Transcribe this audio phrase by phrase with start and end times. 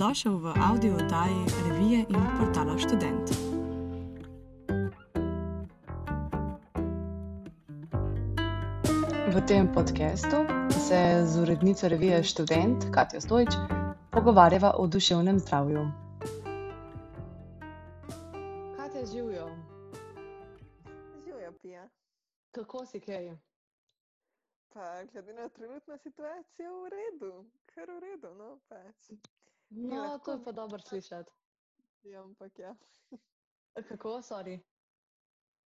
[0.00, 3.30] Dobrodošel v audio oddaji revije in portala Student.
[9.28, 10.36] V tem podkastu
[10.88, 13.48] se z urednico revije Student, Katja Stojč,
[14.10, 15.84] pogovarjava o duševnem zdravju.
[18.76, 19.48] Katja, živijo.
[21.24, 21.88] Živijo, pija.
[22.50, 23.36] Kako si kaj?
[24.72, 28.28] Pa, glede na trenutno situacijo, v redu, kar v redu.
[28.38, 29.20] No, pač.
[29.70, 30.24] No lahko...
[30.24, 31.30] to je pa dobro slišati.
[32.02, 32.76] Ja, ampak ja.
[33.88, 34.60] Kako, sorry?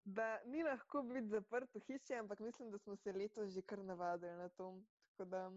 [0.05, 3.79] Da ni lahko biti zaprt v hiši, ampak mislim, da smo se letos že kar
[3.79, 4.83] navadili na to.
[5.11, 5.51] Tako da,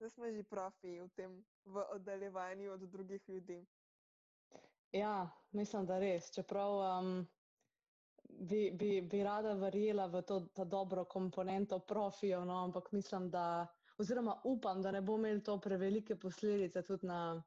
[0.00, 3.66] da smo že profi v tem, v oddaljevanju od drugih ljudi.
[4.92, 6.30] Ja, mislim, da res.
[6.34, 7.26] Čeprav um,
[8.28, 13.66] bi, bi, bi rada verjela v to, ta dobro komponento profijo, no, ampak mislim, da,
[13.98, 17.42] oziroma upam, da ne bo imel to prevelike posledice tudi na,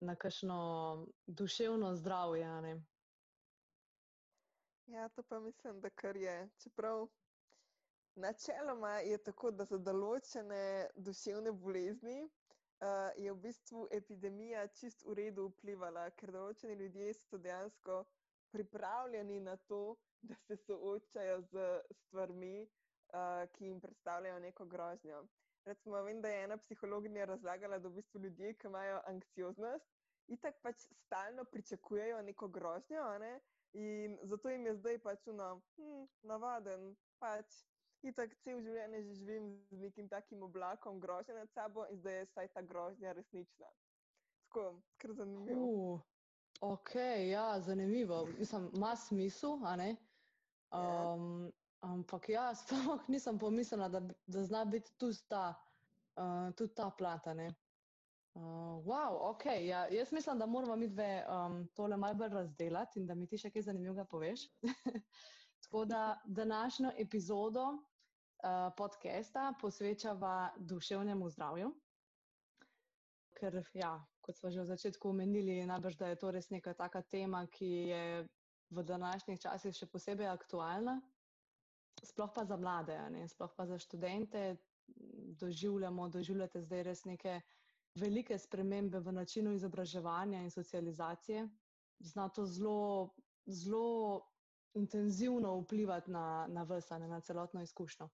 [0.00, 0.58] na kakšno
[1.26, 2.80] duševno zdravje.
[4.86, 6.48] Ja, to pa mislim, da kar je.
[6.58, 7.08] Čeprav
[8.14, 10.60] načeloma je tako, da za določene
[10.96, 17.38] duševne bolezni uh, je v bistvu epidemija čist v redu vplivala, ker določeni ljudje so
[17.38, 18.04] dejansko
[18.52, 21.66] pripravljeni na to, da se soočajo z
[22.02, 25.24] stvarmi, uh, ki jim predstavljajo neko grožnjo.
[25.66, 29.88] Recimo, vem, da je ena psihologinja razlagala, da v bistvu ljudje, ki imajo anksioznost,
[30.30, 33.40] itak pač stalno pričakujejo neko grožnjo, ne?
[33.72, 37.58] in zato jim je zdaj pač uno, hm, navaden, pač
[38.06, 42.26] itak cel življenje že živim z nekim takim oblakom grožnje nad sabo in zdaj je
[42.32, 43.68] saj ta grožnja resnična.
[44.46, 45.66] Tako, kar zanimivo.
[45.66, 46.00] Uh,
[46.60, 46.94] ok,
[47.28, 48.26] ja, zanimivo.
[48.38, 49.96] Mislim, ima smisel, a ne?
[50.70, 55.54] Um, ampak ja, sploh nisem pomislila, da, da zna biti tudi ta,
[56.16, 57.34] uh, tudi ta plata.
[58.36, 59.44] Uh, wow, ok.
[59.64, 63.26] Ja, jaz mislim, da moramo mi dve um, tole malo bolj razdeliti in da mi
[63.26, 64.48] ti še kaj zanimivega poveš.
[65.64, 71.72] Tako da današnjo epizodo uh, podcasta posvečava duševnemu zdravju.
[73.36, 77.02] Ker, ja, kot smo že v začetku omenili, najbrž, da je to res neka taka
[77.02, 78.04] tema, ki je
[78.70, 81.00] v današnjih časih še posebej aktualna,
[82.02, 82.98] sploh pa za mlade,
[83.28, 84.56] sploh pa za študente.
[85.40, 87.40] Doživljamo, doživljate zdaj res neke
[87.94, 91.48] velike spremembe v načinu izobraževanja in socializacije.
[91.98, 93.10] Zna to zelo,
[93.46, 94.20] zelo
[94.74, 98.08] intenzivno vplivati na, na vse, na celotno izkušnjo.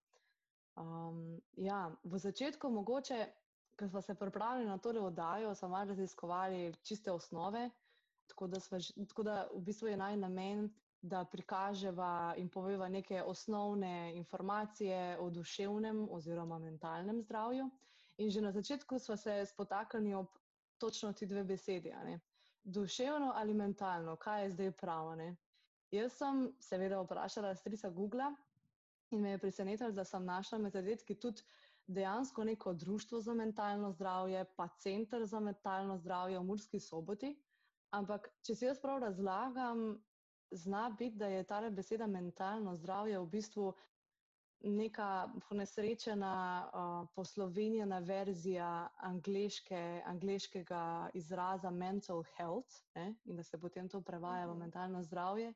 [0.75, 3.27] Um, ja, v začetku, mogoče,
[3.79, 7.69] ko smo se pripravili na to oddajo, smo malo raziskovali čiste osnove,
[8.27, 10.69] Tako da, sva, tako da v bistvu je naj namen,
[11.03, 17.69] da prikaževa in poveva neke osnovne informacije o duševnem oziroma mentalnem zdravju.
[18.17, 20.27] In že na začetku smo se spotaknili ob
[20.77, 21.91] točno ti dve besedi.
[22.63, 25.15] Duševno ali mentalno, kaj je zdaj pravo?
[25.15, 25.35] Ne?
[25.91, 28.31] Jaz sem seveda vprašala strica Google
[29.11, 31.43] in me je presenetilo, da sem našla med zadetki tudi
[31.87, 37.35] dejansko neko društvo za mentalno zdravje, pa center za mentalno zdravje v Murski soboti.
[37.91, 39.99] Ampak, če si jaz prav razlagam,
[40.53, 43.73] zna biti, da je ta beseda mentalno zdravje v bistvu
[44.63, 53.15] neka ponesrečena, uh, poslovenjena verzija angliške, angliškega izraza mental health ne?
[53.25, 54.59] in da se potem to prevaja v mhm.
[54.59, 55.53] mentalno zdravje,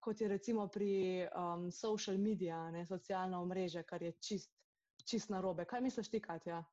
[0.00, 2.86] kot je recimo pri um, social media, ne?
[2.86, 4.50] socialno omrežje, kar je čist,
[5.04, 5.64] čist narobe.
[5.64, 6.64] Kaj misliš ti, Katja?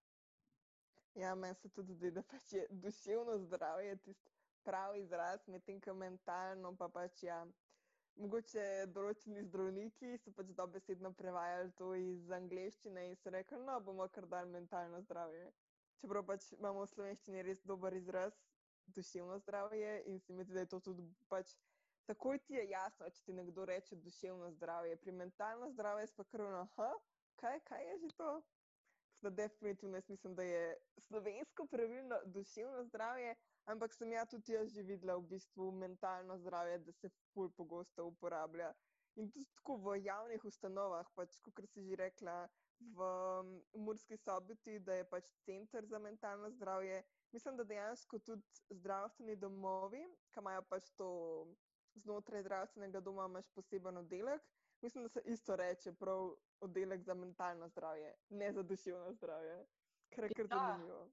[1.16, 4.30] Ja, meni se tudi zdi, da pač je duševno zdravje tisto
[4.66, 7.46] pravi izraz, medtem ko mentalno pa pač ja.
[8.16, 8.66] Mogoče
[8.96, 14.28] določeni zdravniki so pač dobesedno prevajali to iz angleščine in so rekli, no, bomo kar
[14.32, 15.50] dali mentalno zdravje.
[16.00, 18.38] Čeprav pač imamo v slovenščini res dober izraz,
[18.96, 21.58] duševno zdravje in se mi zdi, da je to tudi pač
[22.06, 24.98] takoj ti je jasno, če ti nekdo reče duševno zdravje.
[25.02, 26.92] Pri mentalno zdravje je pa krvno, ha,
[27.42, 28.32] kaj, kaj je že to?
[29.22, 33.36] Da definitivno jaz mislim, da je slovensko pravilno duševno zdravje,
[33.66, 38.06] Ampak sem ja tudi jaz že videla v bistvu mentalno zdravje, da se ful pogosto
[38.06, 38.74] uporablja.
[39.16, 43.00] In tudi tako v javnih ustanovah, pač, kot si že rekla, v
[43.74, 47.04] Murski soboti, da je pač center za mentalno zdravje.
[47.32, 51.10] Mislim, da dejansko tudi zdravstveni domovi, ki imajo pač to
[51.96, 54.44] znotraj zdravstvenega doma, imaš poseben oddelek.
[54.82, 59.66] Mislim, da se isto reče, prav oddelek za mentalno zdravje, ne za duševno zdravje.
[60.16, 60.58] Kar je kar ja.
[60.58, 61.08] zanimivo.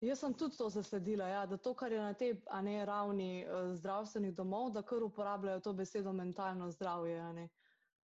[0.00, 3.72] Jaz sem tudi to zasledila, ja, da to, kar je na tej ne, ravni uh,
[3.74, 7.48] zdravstvenih domov, da kar uporabljajo to besedo mentalno zdravje.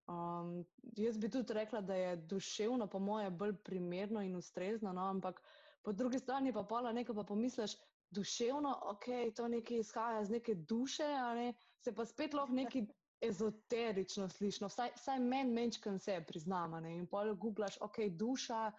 [0.07, 0.53] Um,
[0.97, 5.41] jaz bi tudi rekla, da je duševno, po moje, bolj primerno in ustrezno, no, ampak
[5.83, 7.75] po drugi strani pa pola nekaj pa pomisliš,
[8.11, 9.05] duševno, ok,
[9.35, 11.53] to nekaj izhaja iz neke duše, ne?
[11.79, 12.85] se pa spet lahko nekaj
[13.21, 16.81] ezoterično slišno, vsaj, vsaj meni menčkam se priznama.
[16.89, 18.71] In pol googlaš, ok, duša,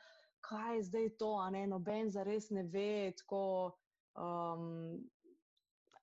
[0.42, 3.12] kaj je zdaj to, a ne noben za res ne ve.
[3.18, 3.42] Tako,
[4.18, 4.98] um,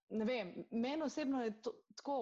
[0.10, 2.22] ne vem, meni osebno je to, tako.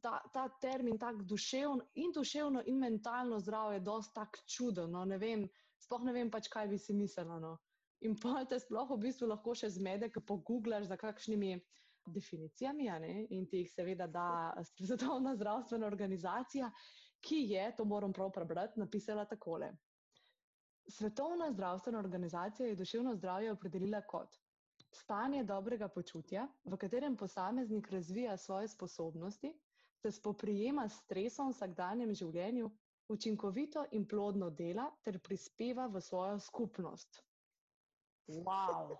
[0.00, 4.90] Ta, ta termin, tako duševno in duševno in mentalno zdravje, je dosti tako čuden.
[4.90, 5.42] No, ne vem,
[5.84, 7.36] sploh ne vem, pač, kaj bi si mislila.
[7.42, 7.58] No.
[8.00, 11.58] In pa te sploh v bistvu lahko še zmede, ko pogooglaš za kakšnimi
[12.06, 12.88] definicijami,
[13.30, 14.26] in ti jih seveda da
[14.64, 16.70] Svetovna zdravstvena organizacija,
[17.22, 19.70] ki je, to moram prav prebrati, napisala takole.
[20.88, 24.38] Svetovna zdravstvena organizacija je duševno zdravje opredelila kot
[24.92, 29.52] stanje dobrega počutja, v katerem posameznik razvija svoje sposobnosti,
[29.96, 32.70] se spoprijema s stresom v vsakdanjem življenju,
[33.08, 37.22] učinkovito in plodno dela ter prispeva v svojo skupnost.
[38.28, 38.96] Wow.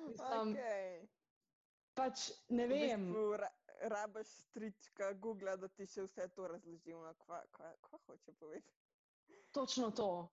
[0.00, 1.06] Mislim, okay.
[1.94, 3.00] pač ne vem.
[3.02, 3.50] V bistvu, ra
[3.82, 8.79] rabaš strička, Google, da ti še vse to razloži, kva, kva, kva hoče povedati.
[9.52, 10.28] Točno to.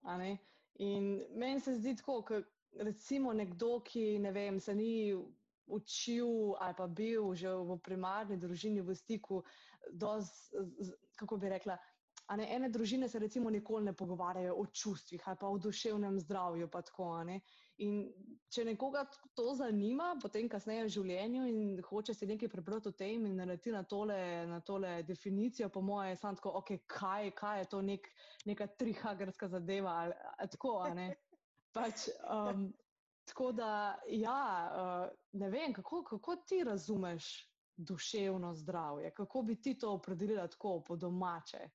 [0.78, 2.44] In meni se zdi tako, kot
[2.78, 5.14] recimo nekdo, ki ne vem, se ni
[5.66, 9.42] učil ali pa bil že v primarni družini v stiku,
[9.92, 10.30] doz,
[11.14, 11.76] kako bi rekla,
[12.36, 16.68] Ne, ene družine se recimo nikoli ne pogovarjajo o čustvih ali pa o duševnem zdravju.
[16.68, 17.24] Tako,
[17.78, 18.02] in
[18.48, 19.04] če nekoga
[19.36, 23.74] to zanima, potem kasneje v življenju in hoče si nekaj prebrati o tem in narediti
[23.74, 27.82] na tole, na tole definicijo, po moje, je samo tako, okay, kaj, kaj je to
[27.84, 28.08] nek,
[28.48, 29.96] neka trihagerska zadeva.
[30.04, 30.74] Ali, tako,
[31.76, 32.70] pač, um,
[33.28, 33.70] tako da,
[34.16, 34.40] ja,
[34.72, 37.30] uh, ne vem, kako, kako ti razumeš
[37.78, 41.68] duševno zdravje, kako bi ti to opredelila tako po domače.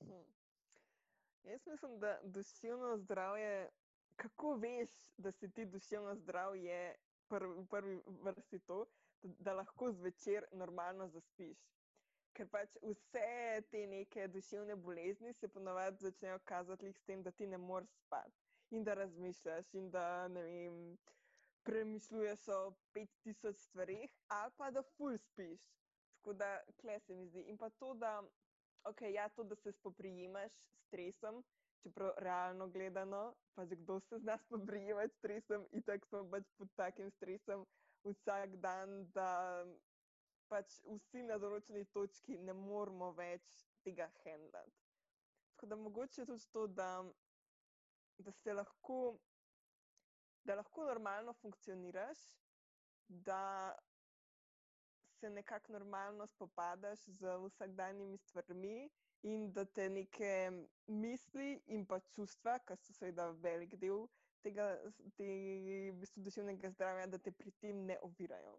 [0.00, 0.22] Hm.
[1.42, 3.70] Jaz mislim, da duševno zdravje,
[4.16, 6.94] kako veš, da si ti duševno zdrav, je
[7.28, 8.84] prv, v prvi vrsti to,
[9.22, 11.58] da, da lahko zvečer normalno zaspiš.
[12.32, 17.46] Ker pač vse te neke duševne bolezni se ponovadi začnejo kazati s tem, da ti
[17.46, 18.38] ne moreš spati
[18.70, 20.78] in da razmišljaš in da ne vem.
[21.62, 25.60] Premišljuješ o 5000 stvarih, ali pa da ful spiš.
[26.16, 27.44] Tako da, kle se mi zdi.
[27.52, 28.22] In pa to, da
[28.84, 31.44] ok, ja, to, da se spoprijemaš s stresom,
[31.82, 36.30] čeprav realno gledano, pa že kdo se z nas spoprijema s stresom, in tako smo
[36.30, 37.66] pač pod takim stresom
[38.04, 39.64] vsak dan, da
[40.48, 44.78] pač vsi na določeni točki ne moramo več tega handlati.
[45.52, 46.90] Tako da mogoče tudi to, da,
[48.18, 49.18] da se lahko,
[50.44, 52.26] da lahko normalno funkcioniraš,
[53.08, 53.74] da
[55.20, 58.90] se nekako normalno spopadaš z vsakdanjimi stvarmi
[59.22, 60.50] in da te neke
[60.86, 64.06] misli in pa čustva, ki so seveda velik del
[64.42, 64.66] tega,
[65.16, 68.56] te, v bistvu, duševnega zdravja, da te pri tem ne ovirajo.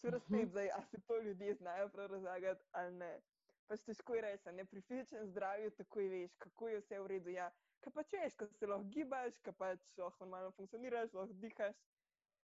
[0.00, 0.26] Seveda -huh.
[0.26, 3.20] spet zdaj, ali se to ljudje znajo prav razlagati ali ne.
[3.66, 7.30] Pač težko je reči, ne pri fizičnem zdravju takoj veš, kako je vse v redu.
[7.30, 11.12] Ja, kaj pa če veš, ko se lahko gibaš, kaj pa če lahko normalno funkcioniraš,
[11.12, 11.76] lahko dihaš.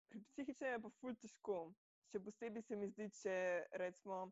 [0.09, 1.73] Pri psihičnem je pa ful težko
[2.11, 3.35] še posebej se mi zdi, če
[3.81, 4.27] recimo,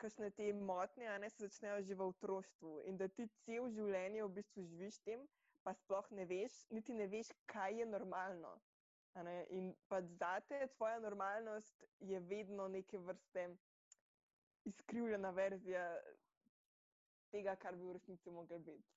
[0.00, 4.24] kakšne te motnje, a ne se začnejo že v otroštvu in da ti cel življenje
[4.24, 5.24] v bistvu živiš tem,
[5.62, 8.56] pa sploh ne veš, niti ne veš, kaj je normalno.
[9.50, 13.48] In pa zate, tvoja normalnost je vedno neke vrste
[14.64, 15.84] izkrivljena verzija
[17.30, 18.88] tega, kar bi v resnici mogel biti.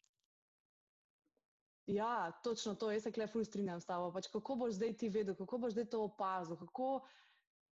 [1.85, 4.11] Ja, točno to, jaz se ful strinjam s tabo.
[4.13, 7.01] Pač kako boš zdaj ti vedel, kako boš zdaj to opazil, kako,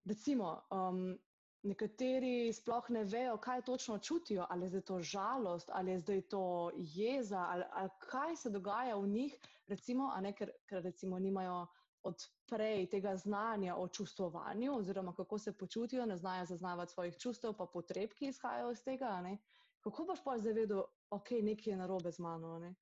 [0.06, 1.20] recimo, um,
[1.64, 6.72] nekateri sploh ne vejo, kaj točno čutijo, ali je to žalost, ali je zdaj to
[6.76, 9.36] jeza, ali, ali kaj se dogaja v njih,
[9.68, 11.68] recimo, ne, ker, ker recimo nimajo
[12.04, 17.66] odprej tega znanja o čustvovanju, oziroma kako se počutijo, ne znajo zaznavati svojih čustev, pa
[17.66, 19.38] potreb, ki izhajajo iz tega.
[19.80, 22.60] Kako boš pa zdaj vedel, da okay, je nekaj narobe z mano?
[22.60, 22.76] Ne?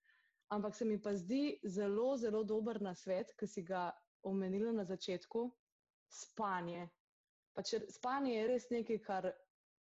[0.50, 3.92] Ampak se mi pa zdi zelo, zelo dober na svet, ki si ga
[4.24, 5.52] omenila na začetku,
[6.10, 6.90] spanje.
[7.58, 9.32] Pač spanje je res nekaj, kar,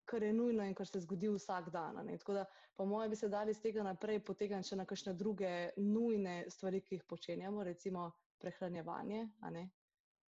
[0.09, 1.99] kar je nujno in kar se zgodi vsak dan.
[2.17, 5.51] Tako da, po mojem, bi se dali iz tega naprej potegniti še na kakšne druge
[5.77, 8.07] nujne stvari, ki jih počenjamo, recimo
[8.41, 9.27] prehranjevanje.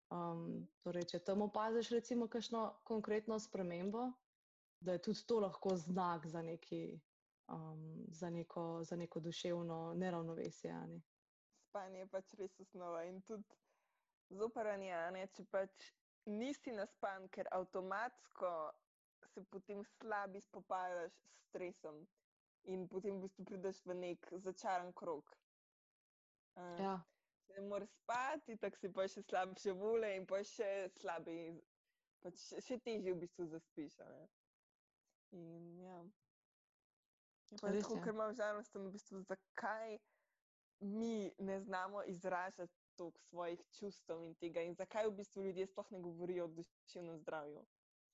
[0.10, 4.12] Um, torej, če tam opaziš, recimo, kakšno konkretno spremembo,
[4.82, 6.84] da je tudi to lahko znak za, neki,
[7.50, 10.74] um, za, neko, za neko duševno neravnovesje.
[10.94, 11.02] Ne?
[11.70, 13.58] Spanje je pač res osnova in tudi
[14.30, 14.94] zopranje,
[15.34, 15.90] če pač
[16.26, 18.52] nisi naspan, ker avtomatsko
[19.34, 22.08] se potem slabi spopadaš s stresom
[22.64, 25.32] in potem v bistvu prideš v nek začaran krok.
[26.56, 26.96] Uh, ja.
[27.50, 31.38] Ne moreš spati, tako si pa še slabše vole in pa še slabi,
[32.24, 33.98] pač še, še težje v bistvu zaspiš.
[35.34, 36.04] In ja.
[37.50, 39.98] Je pa Res tako, ker imam žalost, v bistvu, zakaj
[40.80, 45.92] mi ne znamo izražati toliko svojih čustev in tega, in zakaj v bistvu ljudje sploh
[45.96, 47.64] ne govorijo o duševnem zdravju.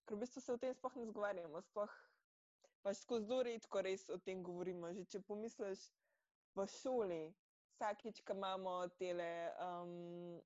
[0.06, 1.96] Ker v bistvu se o tem sploh ne zgovarjamo, sploh
[2.86, 4.94] pač skozi zelo redko res o tem govorimo.
[4.94, 5.88] Že če pomisliš
[6.56, 7.22] v šoli,
[7.74, 9.30] vsakič, ko imamo tele
[9.66, 10.38] um,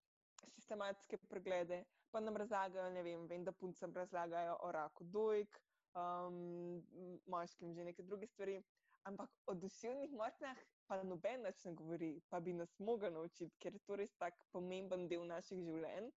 [0.55, 5.59] sistematske preglede, pa nam razlagajo, ne vem, vem, da puncem razlagajo o raku dojk,
[5.93, 6.79] um,
[7.27, 8.61] moškim že neke druge stvari,
[9.03, 10.57] ampak o duševnih motnjah
[10.89, 14.37] pa noben več ne govori, pa bi nas mogel naučiti, ker je to res tak
[14.55, 16.09] pomemben del naših življenj.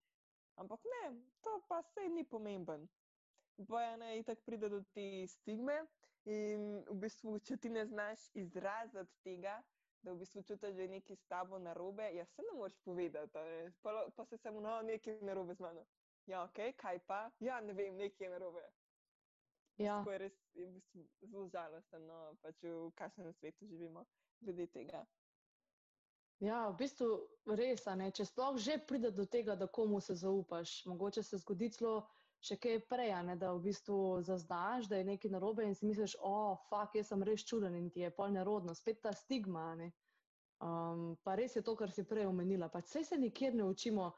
[0.62, 1.02] Ampak ne,
[1.45, 2.87] to pa sej ni pomemben.
[3.69, 5.76] Bojana itak pride do te stigme
[6.25, 9.59] in v bistvu, če ti ne znaš izraziti tega,
[10.02, 13.45] da v bistvu čutiš, da je nekaj s tabo narobe, ja se ne moreš povedati,
[13.52, 13.73] ne.
[13.85, 15.85] pa, pa se samo, no, nekaj je narobe z mano.
[16.26, 17.26] Ja, ok, kaj pa?
[17.45, 18.64] Ja, ne vem, nekaj je narobe.
[19.81, 24.05] Ja, Tako je res je v bistvu zelo žalosten, no, pač v kakšnem svetu živimo
[24.42, 25.04] glede tega.
[26.42, 27.08] ja, v bistvu
[27.54, 31.70] res, ne, če sploh že pride do tega, da komu se zaupaš, mogoče se zgodi
[31.70, 32.02] celo
[32.42, 33.96] še kaj prej, ne, da v bistvu
[34.26, 37.90] zaznaš, da je nekaj narobe in si misliš, o, fuk, jaz sem res čuden in
[37.94, 39.70] ti je pol nerodno, spet ta stigma.
[40.62, 44.11] Um, pa res je to, kar si prej omenila, pa sej se nikjer ne učimo,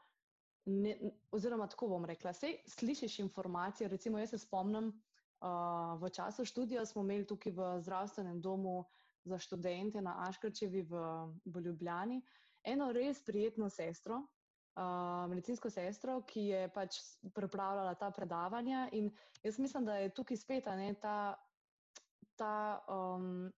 [0.65, 0.95] ne,
[1.33, 6.85] oziroma tako bom rekla, sej slišiš informacije, recimo jaz se spomnim, uh, v času študija
[6.85, 8.83] smo imeli tukaj v zdravstvenem domu
[9.25, 11.03] za študente na Aškrčevi v,
[11.45, 12.21] v Ljubljani
[12.65, 14.21] eno res prijetno sestro,
[14.75, 16.99] uh, medicinsko sestro, ki je pač
[17.33, 19.11] pripravljala ta predavanja in
[19.43, 21.35] jaz mislim, da je tukaj spet ne, ta,
[22.35, 22.55] ta
[22.89, 23.51] um,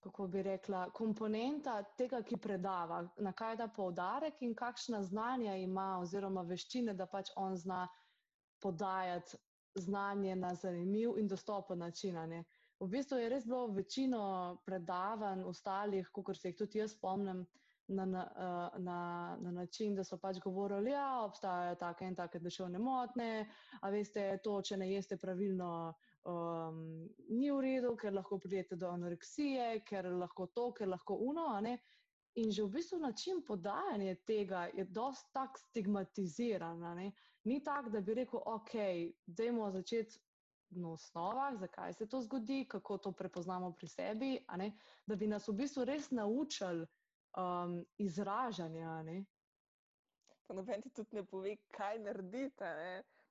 [0.00, 5.96] kako bi rekla, komponenta tega, ki predava, na kaj da poudarek in kakšna znanja ima
[6.02, 7.86] oziroma veščine, da pač on zna
[8.62, 9.36] podajati
[9.76, 12.14] znanje na zanimiv in dostopen način.
[12.28, 12.44] ne.
[12.80, 14.22] V bistvu je res bilo večino
[14.66, 17.46] predavanj ostalih, kot se jih tudi jaz spomnim,
[17.88, 22.16] na, na, eh, na, na način, da so pač govorili, da ja, obstajajo take in
[22.16, 23.46] take duševne motnje,
[23.80, 25.70] a veste, to, če ne jeste pravilno,
[26.26, 26.80] um,
[27.28, 31.46] ni v redu, ker lahko pridete do anoreksije, ker lahko to, ker lahko uno.
[32.36, 36.82] In že v bistvu način podajanja tega je dosti tak stigmatiziran.
[37.44, 38.74] Ni tako, da bi rekel, ok,
[39.26, 40.18] dajmo začeti
[40.70, 44.30] na osnovah, zakaj se to zgodi, kako to prepoznamo pri sebi,
[45.06, 46.86] da bi nas v bistvu res naučili
[47.36, 49.02] um, izražanja.
[50.46, 52.70] Pa noben ti tudi ne pove, kaj narediti,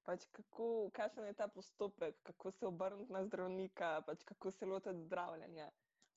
[0.06, 5.06] pač kako, kakšen je ta postopek, kako se obrniti na zdravnika, pač kako se lotiti
[5.08, 5.72] zdravljenja.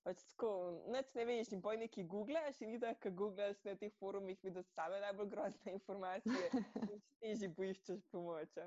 [0.04, 0.50] Pač tako,
[0.88, 4.68] nič ne veš in poj nekaj googlaš in itak, ko googlaš na teh forumih, vidiš
[4.72, 6.50] same najbolj grozne informacije
[6.92, 8.58] in težje poiščeš pomoč.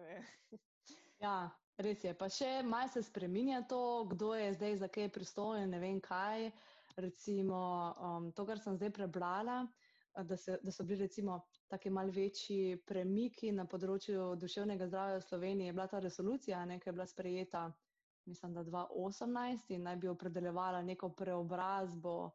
[1.21, 2.13] Ja, res je.
[2.13, 6.51] Pa še malo se spreminja to, kdo je zdaj za kaj pristojen, ne vem kaj.
[6.97, 7.61] Recimo
[7.95, 9.61] um, to, kar sem zdaj prebrala,
[10.11, 11.39] da, se, da so bili recimo
[11.71, 16.79] taki mal večji premiki na področju duševnega zdravja v Sloveniji, je bila ta resolucija, ne,
[16.79, 17.63] ki je bila sprejeta,
[18.27, 22.33] mislim, da 2018 in naj bi opredeljevala neko preobrazbo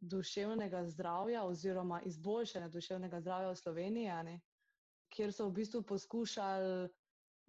[0.00, 4.36] duševnega zdravja oziroma izboljšanje duševnega zdravja v Sloveniji, ne,
[5.14, 6.90] kjer so v bistvu poskušali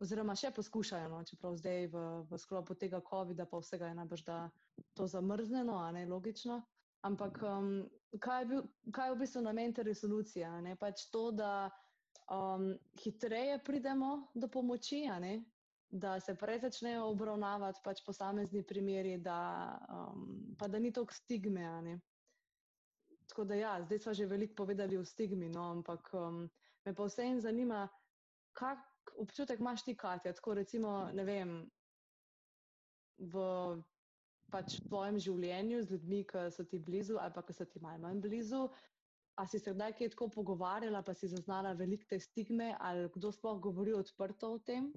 [0.04, 4.24] oziroma še poskušajo, no, čeprav zdaj v, v sklopu tega COVID-a pa vsega je najbrž,
[4.28, 4.40] da
[4.98, 6.62] to zamrznjeno, a ne logično.
[7.06, 7.70] Ampak um,
[8.20, 10.50] kaj, je bil, kaj je v bistvu namen te resolucije?
[10.66, 10.74] Ne?
[10.80, 11.70] Pač to, da
[12.34, 12.72] um,
[13.04, 15.06] hitreje pridemo do pomoči,
[15.90, 22.00] da se prej začnejo obravnavati pač posamezni primeri, da, um, pa da ni toliko stigme.
[23.30, 26.50] Tako da ja, zdaj smo že veliko povedali o stigmi, no, ampak um,
[26.86, 27.86] me pa vseeno zanima,
[28.55, 31.53] kak občutek imaš ti, Katja, tako recimo, ne vem,
[33.17, 33.43] v
[34.51, 38.03] pač tvojem življenju z ljudmi, ki so ti blizu ali pa ki so ti malo
[38.05, 38.67] manj blizu.
[39.35, 43.33] A si se kdaj kaj tako pogovarjala, pa si zaznala veliko te stigme, ali kdo
[43.35, 44.93] sploh govori odprto o tem?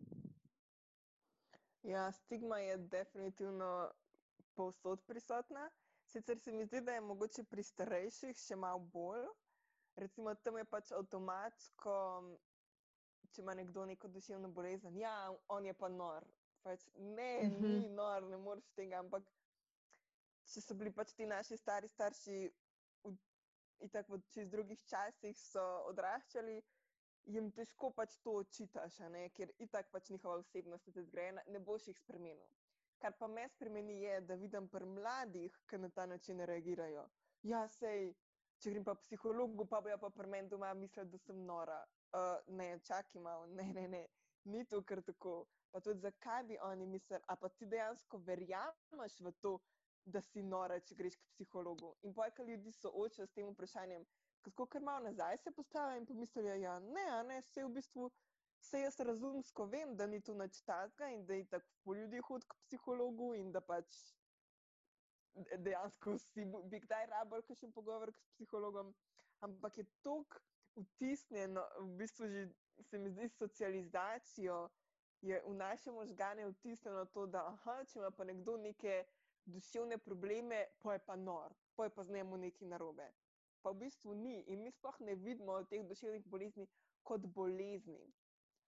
[1.83, 3.91] Ja, stigma je definitivno
[4.55, 5.67] povsod prisotna.
[6.07, 9.27] Sicer se mi zdi, da je mogoče pri starejših še malo bolj.
[9.99, 11.95] Recimo tam je pač avtomatsko,
[13.33, 15.15] če ima nekdo neko duševno bolezen, ja,
[15.49, 16.27] on je pa nor.
[16.63, 17.69] Pač, ne, uh -huh.
[17.81, 19.25] ni nor, ne moreš tega, ampak
[20.53, 22.39] če so bili pač ti naši stari starši
[23.81, 26.63] in tako v čez drugih časih so odraščali,
[27.35, 28.97] jim težko pač to očitaš,
[29.37, 32.49] ker itak pač njihova osebnost je zgrajena, ne boš jih spremenil.
[32.99, 37.05] Kar pa me spremeni je, da vidim pri mladih, ki na ta način reagirajo.
[37.43, 38.11] Ja, sej,
[38.59, 41.79] če grem pa psihologu, pa bojo pa pri meni doma mislili, da sem nora.
[42.13, 44.07] Uh, ne, čakaj malo, ne, ne, ne,
[44.45, 45.47] ni to kar tako.
[45.71, 49.59] Pa tudi zakaj bi oni mislili, a pa ti dejansko verjameš v to,
[50.09, 51.93] da si nora, če greš k psihologu.
[52.09, 54.07] In pojka ljudi soočajo s tem vprašanjem,
[54.47, 58.09] kako kar malo nazaj se postavijo in pomislijo, ja, ne, a ne, vse v bistvu.
[58.59, 62.47] Vse jaz razumsko vem, da ni to nič tazga in da je tako ljudi hod
[62.49, 64.01] k psihologu in da pač
[65.59, 68.95] dejansko si bi kdaj rabljal kakšen pogovor s psihologom,
[69.41, 70.41] ampak je tako
[70.79, 72.49] vtisnjeno, v bistvu že
[72.81, 74.69] se mi zdi socializacijo,
[75.21, 79.05] je v naše možgane vtisnjeno to, da aha, če ima pa nekdo neke
[79.45, 83.09] duševne probleme, pa je pa nor, pa je pa z njemu nekaj narobe.
[83.63, 86.69] Pa v bistvu ni in mi sploh ne vidimo teh duševnih bolezni
[87.03, 88.13] kot bolezni,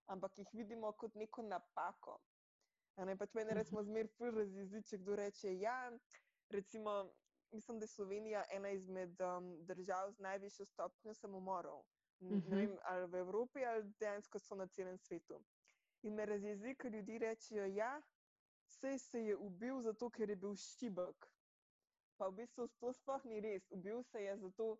[0.06, 2.18] ampak jih vidimo kot neko napako.
[2.96, 5.76] Ne, pač meni recimo zmer ful razjezi, če kdo reče, ja,
[6.50, 7.12] recimo,
[7.52, 11.84] mislim, da je Slovenija ena izmed um, držav z najvišjo stopnjo samomorov.
[12.20, 12.50] Mm -hmm.
[12.50, 15.44] Ne vem, ali v Evropi, ali dejansko so na celem svetu.
[16.02, 18.02] In me razjezi, ker ljudje rečejo, ja,
[18.98, 21.26] se je ubil zato, ker je bil šibek.
[22.16, 23.66] Pa v bistvu to sploh ni res.
[23.70, 24.78] Ubil se je zato,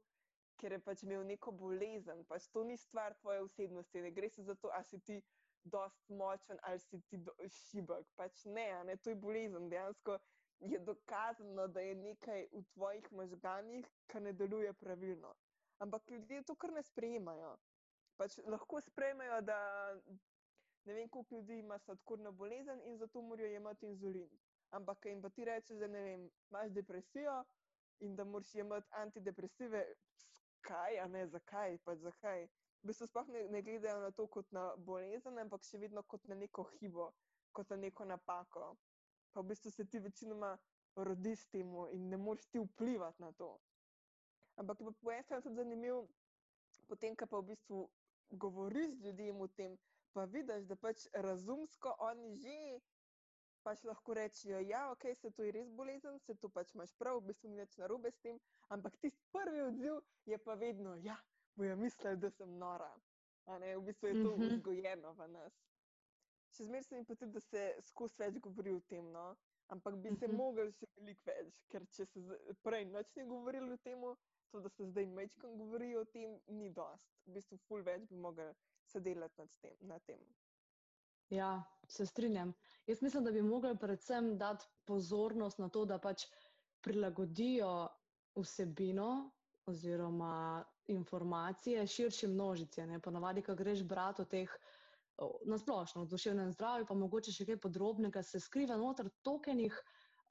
[0.56, 2.24] ker je pač imel neko bolezen.
[2.24, 4.02] Pač to ni stvar tvoje osebnosti.
[4.02, 5.22] Ne gre se za to, ali si ti
[5.64, 8.06] dost močen ali si ti šibek.
[8.16, 9.68] Pač ne, ne, to je bolezen.
[9.68, 10.18] Dejansko
[10.60, 15.34] je dokazano, da je nekaj v tvojih možganjih, kar ne deluje pravilno.
[15.80, 17.54] Ampak ljudje to kar ne sprejemajo.
[18.20, 19.58] Pač lahko sprejmejo, da
[20.84, 24.28] ne vem, koliko ljudi ima sladkorno bolezen in zato morajo jemati inzulin.
[24.70, 27.38] Ampak jim pa ti rečeš, da vem, imaš depresijo
[28.00, 29.84] in da moraš jemati antidepresive,
[30.60, 32.46] kaj, a ne zakaj, pač zakaj.
[32.82, 36.28] V bistvu sploh ne, ne gledajo na to kot na bolezen, ampak še vedno kot
[36.28, 37.10] na neko hibo,
[37.52, 38.76] kot na neko napako
[39.32, 40.58] pa v bistvu se ti večinoma
[40.96, 43.58] rodi s tem in ne moreš ti vplivati na to.
[44.60, 46.00] Ampak je pa po eni strani tudi zanimivo,
[46.88, 47.80] potem, ko pa v bistvu
[48.44, 49.76] govoriš z ljudmi o tem,
[50.12, 52.56] pa vidiš, da pač razumsko oni že
[53.64, 56.92] pač lahko rečejo, da ja, okay, se to je res bolezen, se to pač imaš
[57.00, 60.96] prav, v bistvu ni več narobe s tem, ampak tisti prvi odziv je pa vedno,
[61.04, 61.16] ja,
[61.56, 62.92] bojo mislili, da sem nora.
[63.50, 64.46] V bistvu je to mhm.
[64.46, 65.60] vzgojeno v nas
[66.56, 69.06] še zmeraj se mi pa tudi, da se skozi več govori o tem.
[69.14, 69.24] No?
[69.74, 70.36] Ampak bi se -huh.
[70.36, 72.22] mogli še veliko več, ker če se
[72.66, 74.02] prej noč ne govorili o tem,
[74.50, 77.08] to, da se zdaj mečkam govori o tem, ni dost.
[77.26, 78.46] V bistvu, ful več bi mogli
[78.90, 80.22] se delati tem, na tem.
[81.30, 81.50] Ja,
[81.88, 82.52] se strinjam.
[82.86, 86.26] Jaz mislim, da bi mogli predvsem dati pozornost na to, da pač
[86.82, 87.88] prilagodijo
[88.34, 89.30] vsebino
[89.70, 92.82] oziroma informacije širši množici.
[93.02, 94.56] Ponavadi, ko greš brati o teh
[95.44, 99.76] na splošno, v duševnem zdravju, pa mogoče še kaj podrobnega, se skriva noter tokenih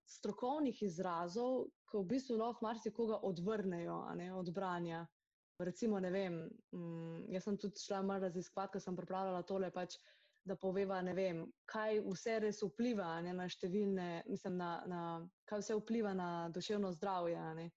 [0.10, 5.06] strokovnih izrazov, ki v bistvu lahko marsikoga odvrnejo ne, od branja.
[5.60, 6.40] Recimo, ne vem,
[6.74, 9.98] mm, jaz sem tudi šla malo raziskovati, ker sem pripravljala tole, pač,
[10.48, 15.02] da poveva, ne vem, kaj vse res vpliva ne, na številne, mislim, na, na,
[15.50, 17.44] kaj vse vpliva na duševno zdravje.
[17.60, 17.68] Ne.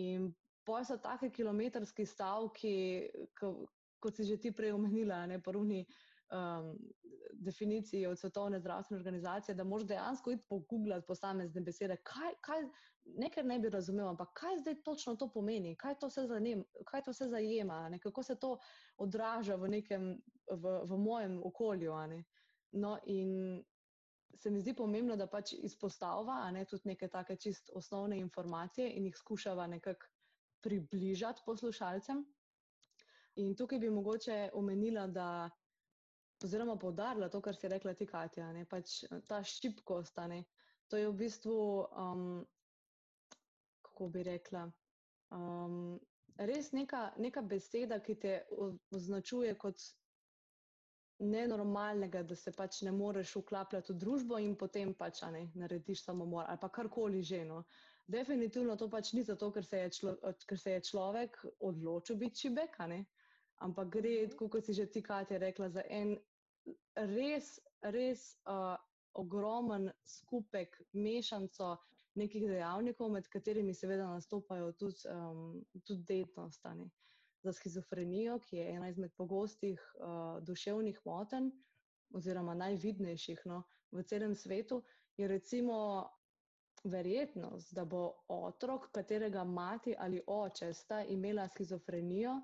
[0.00, 0.30] In
[0.66, 2.74] poj so take kilometrski stavki,
[3.38, 6.78] kot si že ti prej omenila, ne, poruni, uh, um,
[7.32, 11.96] definiciji od Svetovne zdravstvene organizacije, da moraš dejansko iti pogooglati posamezne besede.
[12.02, 12.64] Kaj, kaj,
[13.04, 17.02] nekaj ne bi razumel, ampak kaj zdaj točno to pomeni, kaj to vse, zanem, kaj
[17.02, 17.98] to vse zajema, ne?
[17.98, 18.58] kako se to
[18.96, 20.10] odraža v, nekem,
[20.50, 21.92] v, v mojem okolju.
[22.72, 23.62] No, in
[24.34, 29.06] se mi zdi pomembno, da pač izpostavlja ne, tudi neke take čist osnovne informacije in
[29.06, 30.06] jih skušava nekako
[30.62, 32.24] približati poslušalcem.
[33.38, 35.50] In tukaj bi mogoče omenila, da
[36.44, 40.20] oziroma poudarila to, kar si rekla ti, Katja, ne, pač eh, ta ščipkost.
[40.88, 41.56] To je v bistvu,
[41.92, 42.46] um,
[43.84, 44.62] kako bi rekla,
[45.36, 45.98] um,
[46.38, 48.34] res neka, neka beseda, ki te
[48.96, 49.82] označuje kot
[51.18, 56.46] nenormalnega, da se pač ne moreš vklapljati v družbo in potem pač ne, narediš samomor
[56.46, 57.44] ali pa karkoli že.
[57.44, 57.64] No.
[58.06, 60.14] Definitivno to pač ni zato, ker se je, člo,
[60.46, 62.78] ker se je človek odločil biti čibek,
[63.58, 64.48] ampak gre, mhm.
[64.48, 66.16] kot si že ti, Katja, rekla, za en
[66.94, 67.58] res,
[67.94, 68.76] res uh,
[69.18, 71.76] ogromen skupek, mešanico
[72.18, 76.66] nekih dejavnikov, med katerimi seveda nastopajo tudi, um, tudi detnost.
[77.46, 81.52] Za schizofrenijo, ki je ena izmed pogostih uh, duševnih motenj,
[82.14, 84.82] oziroma najvidnejših no, v celem svetu,
[85.16, 86.08] je recimo
[86.84, 92.40] verjetnost, da bo otrok, katerega mati ali oče sta imela schizofrenijo,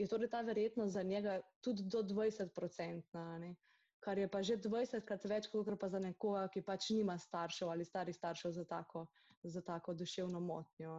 [0.00, 3.54] je torej ta verjetnost za njega tudi do 20-odstotna,
[4.00, 7.84] kar je pa že 20krat več, kot pa za nekoga, ki pač nima staršev ali
[7.84, 9.06] starih staršev za tako,
[9.44, 10.96] za tako duševno motnjo.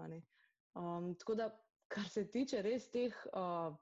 [0.75, 1.49] Um, tako da,
[1.87, 3.73] kar se tiče res teh uh,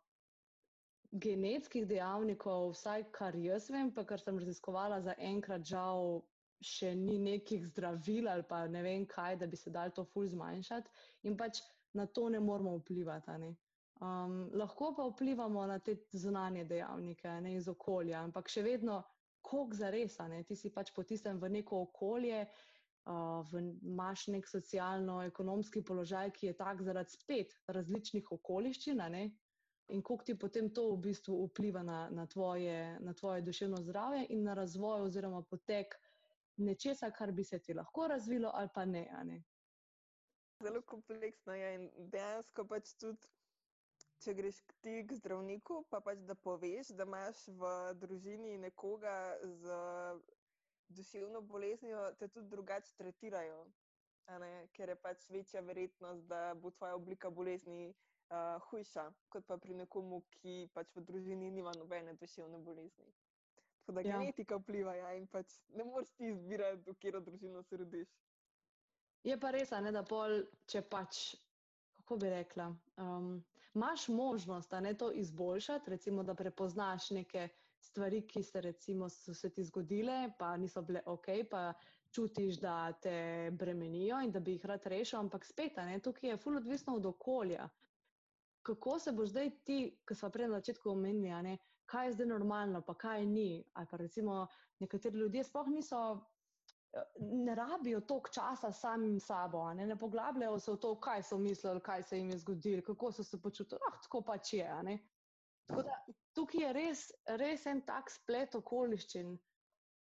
[1.12, 6.21] genetskih dejavnikov, vsaj kar jaz vem, pa kar sem raziskovala, za enkrat žal
[6.63, 10.27] še ni nekih zdravil ali pa ne vem kaj, da bi se dal to ful
[10.27, 11.62] zmanjšati in pač
[11.95, 13.38] na to ne moramo vplivati.
[13.39, 13.55] Ne.
[13.99, 19.01] Um, lahko pa vplivamo na te zunanje dejavnike ne, iz okolja, ampak še vedno,
[19.43, 20.15] koliko za res,
[20.47, 26.55] ti si pač potisnem v neko okolje, uh, v, imaš nek socialno-ekonomski položaj, ki je
[26.62, 29.25] tak zaradi spet različnih okoliščin, ne,
[29.89, 34.27] in koliko ti potem to v bistvu vpliva na, na, tvoje, na tvoje duševno zdravje
[34.29, 35.97] in na razvoj oziroma potek
[36.57, 39.03] nečesa, kar bi se ti lahko razvilo, ali pa ne.
[39.23, 39.41] ne?
[40.63, 43.27] Zelo kompleksno je in dejansko pač tudi,
[44.23, 49.79] če greš ti k zdravniku, pa pač da poveš, da imaš v družini nekoga z
[50.89, 53.63] duševno boleznijo, te tudi drugače tretirajo.
[54.75, 59.73] Ker je pač večja verjetnost, da bo tvoja oblika bolezni uh, hujša, kot pa pri
[59.73, 63.10] nekomu, ki pač v družini nima nobene duševne bolezni.
[63.82, 64.19] Tako da ja.
[64.19, 68.12] genetika vpliva ja, in pač ne moreš ti izbirati, v katero družino se rodiš.
[69.25, 71.34] Je pa res, ne, da pol, če pač,
[72.09, 73.43] kako bi rekla, um,
[73.75, 79.33] imaš možnost, da ne to izboljšati, recimo, da prepoznaš neke stvari, ki se recimo so
[79.33, 81.73] se ti zgodile, pa niso bile ok, pa
[82.11, 86.37] čutiš, da te bremenijo in da bi jih rad rešil, ampak spet, ne, tukaj je
[86.37, 87.69] ful odvisno od okolja.
[88.61, 92.81] Kako se boš zdaj ti, ki smo prej na začetku omenili, kaj je zdaj normalno,
[92.81, 93.63] pa kaj ni.
[93.73, 94.47] Ali pa recimo
[94.79, 96.25] nekateri ljudje sploh niso,
[97.19, 101.82] ne rabijo toliko časa samim sabo, ne, ne poglabljajo se v to, kaj so mislili,
[101.82, 103.80] kaj se jim je zgodilo, kako so se počutili.
[103.88, 104.97] Ah, tako pač je.
[105.67, 105.99] Tako da,
[106.34, 109.38] tukaj je res, res en tak splet okoliščin.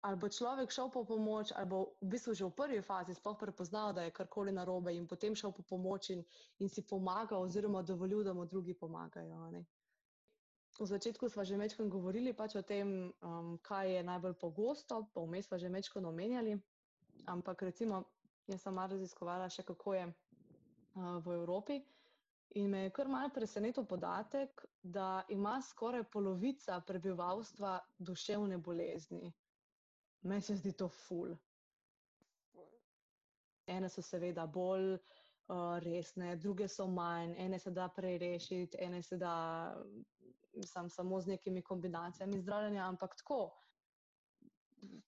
[0.06, 3.38] Ali bo človek šel po pomoč, ali bo v bistvu že v prvi fazi sploh
[3.40, 6.22] prepoznal, da je karkoli narobe, in potem šel po pomoč in,
[6.62, 9.50] in si pomagal, oziroma dovolil, da mu drugi pomagajo.
[9.50, 9.64] Ne?
[10.78, 15.24] V začetku smo že večkrat govorili pač o tem, um, kaj je najbolj pogosto, pa
[15.24, 16.60] vmes smo že večkrat omenjali.
[17.26, 18.04] Ampak recimo,
[18.46, 20.14] jaz sem malo raziskovala še, kako je uh,
[21.20, 21.80] v Evropi.
[22.56, 29.32] In me je kar malce presenetil podatek, da ima skoraj polovica prebivalstva duševne bolezni.
[30.22, 31.34] Meni se zdi to ful.
[33.66, 35.02] Ene so seveda bolj uh,
[35.82, 39.34] resne, druge so manj, ene se da prej rešiti, ene se da
[40.64, 43.50] sam, samo z nekimi kombinacijami zdravljenja, ampak tako,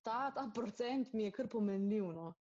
[0.02, 2.08] ta, ta procent mi je kar pomenljiv.
[2.12, 2.32] No.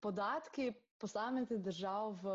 [0.00, 2.34] Podatki posameznih držav v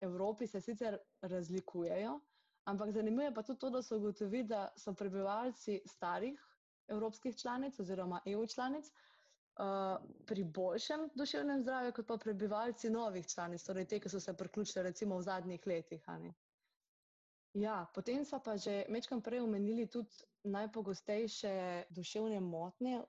[0.00, 2.18] Evropi se sicer razlikujejo,
[2.64, 6.40] ampak zanimivo je pa tudi to, da so ugotovili, da so prebivalci starih
[6.88, 8.90] evropskih članic oziroma EU članic.
[9.56, 14.34] Uh, pri boljšem duševnem zdravju, kot pa prebivalci novih članic, torej te, ki so se
[14.36, 16.02] priključili recimo v zadnjih letih.
[17.54, 20.12] Ja, potem smo pa že večkrat prej omenili tudi
[20.44, 21.54] najpogostejše
[21.90, 23.00] duševne motnje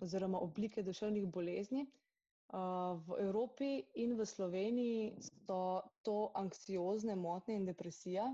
[0.00, 1.86] oziroma oblike duševnih bolezni.
[3.04, 8.24] V Evropi in v Sloveniji so to anksiozne motnje in depresija,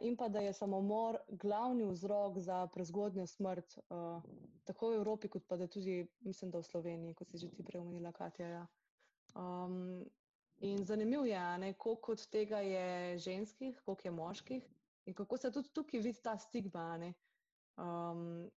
[0.00, 3.78] in pa da je samomor glavni vzrok za prezgodnjo smrt,
[4.64, 7.80] tako v Evropi, kot pa tudi, mislim, da v Sloveniji, kot si že ti prej
[7.80, 8.48] omenila, Katja.
[8.48, 8.66] Ja.
[9.34, 10.04] Um,
[10.58, 14.68] in zanimivo je, koliko od tega je ženskih, koliko je moških.
[15.06, 17.12] In kako se tudi tukaj vidi ta stigma,
[17.76, 18.50] um,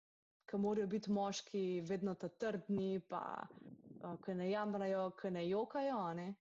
[0.56, 6.02] ki morajo biti moški vedno ta trdni, pa uh, ki ne jamrajo, ki ne jokajo,
[6.16, 6.34] ne?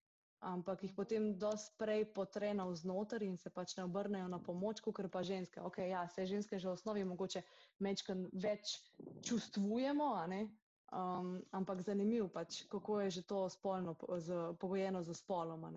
[0.44, 5.00] ampak jih potem dosti prej potrena vznoter in se pač ne obrnejo na pomoč, kot
[5.10, 5.60] pa ženske.
[5.64, 7.42] Ok, ja, vse ženske že v osnovi mogoče
[7.80, 8.76] mečkan več
[9.24, 15.72] čustvujemo, um, ampak zanimivo pač, kako je že to spolno, z, pogojeno z spoloma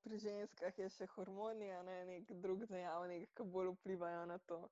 [0.00, 4.62] pri ženskah je še hormoni, ne nek drug dejavnik, ki bolj vplivajo na to.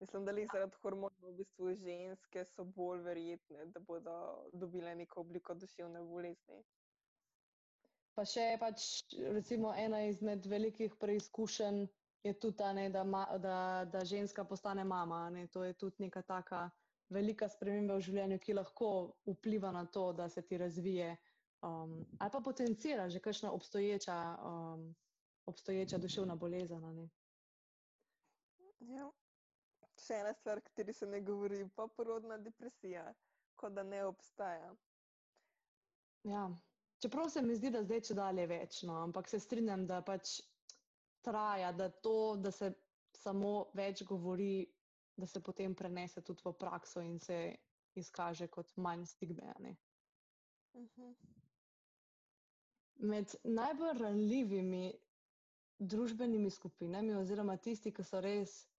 [0.00, 4.14] Mislim, da jih zaradi hormonov v bistvu ženske so bolj verjetne, da bodo
[4.52, 6.60] dobile neko obliko duševne bolezni.
[8.16, 8.86] Pa še pač,
[9.36, 11.82] recimo, ena izmed velikih preizkušenj
[12.24, 13.58] je tudi ta, ne, da, ma, da,
[13.92, 15.26] da ženska postane mama.
[15.30, 15.46] Ne.
[15.52, 16.64] To je tudi neka taka
[17.12, 18.90] velika sprememba v življenju, ki lahko
[19.28, 21.14] vpliva na to, da se ti razvije
[21.62, 24.94] um, ali pa potencira že kakšna obstoječa, um,
[25.46, 27.08] obstoječa duševna bolezen.
[28.80, 29.10] Ja.
[30.00, 33.04] Še ena stvar, o kateri se ne govori, pa porodna depresija,
[33.60, 34.70] kot da ne obstaja.
[36.28, 36.48] Ja.
[37.00, 40.34] Čeprav se mi zdi, da zdaj če dalje več, no, ampak se strinjam, da pač
[41.24, 42.72] traja, da to, da se
[43.16, 44.66] samo več govori,
[45.16, 47.38] da se potem prenese tudi v prakso in se
[48.00, 49.76] izkaže kot manj stigme.
[50.72, 51.14] Uh -huh.
[53.00, 54.92] Med najbolj ranljivimi
[55.78, 58.69] družbenimi skupinami, oziroma tisti, ki so res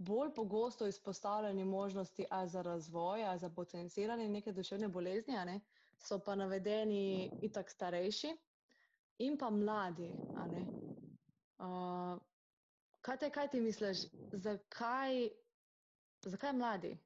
[0.00, 5.60] bolj pogosto izpostavljeni možnosti za razvoj, za potenciranje neke duševne bolezni, ne,
[5.98, 8.36] so pa navedeni itak starejši
[9.18, 10.08] in pa mladi.
[11.58, 12.16] Uh,
[13.00, 13.98] kaj, te, kaj ti misliš,
[14.32, 15.28] zakaj,
[16.24, 16.96] zakaj mladi?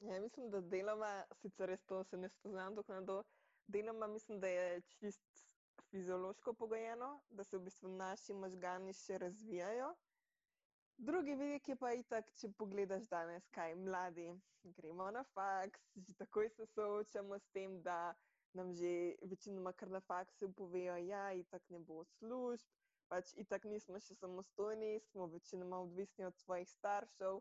[0.00, 3.22] Ja, mislim, da deloma, sicer res to se ne spoznam, dok na to,
[3.66, 5.44] deloma mislim, da je čist
[5.90, 9.94] fiziološko pogojeno, da se v bistvu naši možgani še razvijajo.
[10.98, 14.28] Drugi vidik je pa itak, če pogledaš danes, kaj mladi,
[14.76, 18.14] gremo na faks, že takoj se soočamo s tem, da
[18.54, 22.68] nam že večinoma kar na faksu povejo, ja, itak ne bo služb,
[23.08, 27.40] pač itak nismo še samostojni, smo večinoma odvisni od svojih staršev.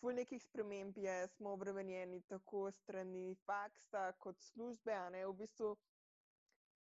[0.00, 5.76] Ful nekih sprememb je, smo obremenjeni tako strani faksa kot službe, a ne v bistvu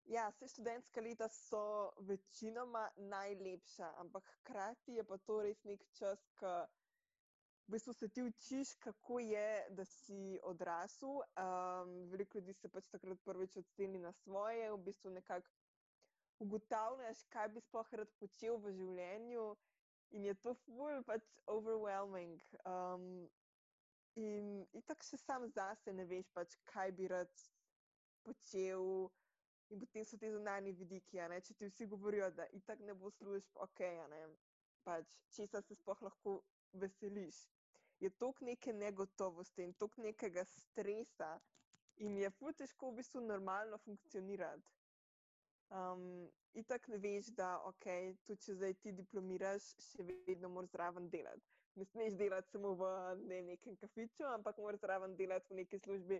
[0.09, 6.23] Ja, vse študentske leta so večinoma najlepša, ampak hkrati je pa to res nek čas,
[6.41, 6.53] ki
[7.67, 11.21] v bistvu se ti učiš, kako je, da si odrasel.
[11.37, 15.53] Um, veliko ljudi se pač takrat prvič odseli na svoje, v bistvu nekako
[16.39, 19.45] ugotavljaš, kaj bi sploh rad počel v življenju,
[20.17, 22.41] in je to ful, pač overwhelming.
[22.65, 23.29] Um,
[24.17, 27.47] in tako še sam zase ne veš, pač, kaj bi rad
[28.25, 29.11] počel.
[29.69, 33.49] In potem so ti zunanji vidiki, če ti vsi govorijo, da itak ne bo služb,
[33.65, 33.81] ok,
[34.83, 36.39] pač, česa se sploh lahko
[36.73, 37.43] veseliš.
[37.99, 41.35] Je toliko neke negotovosti in toliko nekega stresa,
[41.99, 44.65] in je fu težko v bistvu normalno funkcionirati.
[45.69, 47.85] Um, itak ne veš, da ok,
[48.25, 51.45] tudi če zdaj ti diplomiraš, še vedno moraš zraven delati.
[51.77, 52.87] Ne smeš delati samo v
[53.29, 56.17] ne, nekem kafiču, ampak moraš zraven delati v neki službi,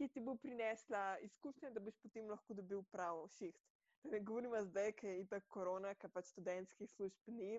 [0.00, 3.56] ki ti bo prinesla izkušnje, da boš potem lahko dobil prav šiht.
[4.02, 7.50] Da ne govorimo zdaj, ker je ta korona, ki pač študentskih služb ni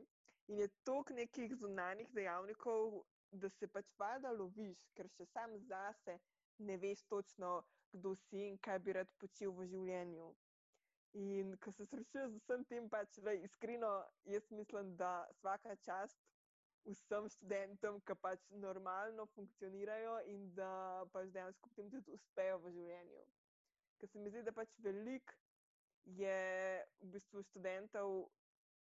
[0.49, 6.17] in je toliko nekih zunanjih dejavnikov, da se pač vada loviš, ker še sam zase
[6.69, 7.51] ne veš točno,
[7.93, 10.33] kdo si in kaj bi rad počel v življenju.
[11.21, 13.93] In ko se srečuješ z vsem tem, pač le iskreno,
[14.33, 16.30] jaz mislim, da vsaka čast
[16.85, 23.23] vsem študentom, ki pač normalno funkcionirajo in da pač dejansko potem tudi uspejo v življenju.
[24.01, 25.35] Ker se mi zdi, da pač velik
[26.17, 26.37] je
[27.01, 28.31] v bistvu študentov,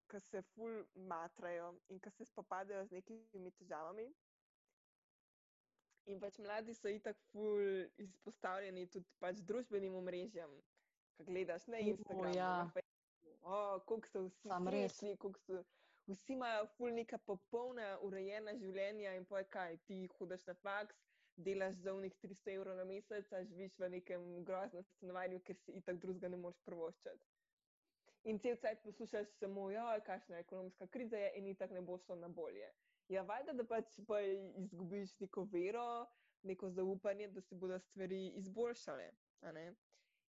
[0.10, 0.80] ki se ful
[1.12, 4.08] matrajo in ki se spopadajo z nekimi težavami.
[6.10, 10.56] In pač mladi so itak ful izpostavljeni tudi pač družbenim omrežjem.
[11.20, 12.64] Kaj gledaš na Instagramu, ja.
[12.64, 15.62] na Facebooku, oh, koliko so vsi resni, koliko so
[16.10, 20.98] vsi imajo fulnika popolna, urejena življenja in poj kaj, ti hodiš na faks,
[21.40, 25.78] delaš za unih 300 evrov na mesec, a živiš v nekem groznem stanovanju, ker si
[25.80, 27.28] itak drugega ne moreš prvoščati.
[28.28, 32.16] In cel cel poslušaš samo, ja, kakšna ekonomska kriza je in itak ne bo šlo
[32.20, 32.72] na bolje.
[33.08, 36.06] Ja, valjda, da pač pa izgubiš neko vero,
[36.44, 39.08] neko zaupanje, da se bodo stvari izboljšale.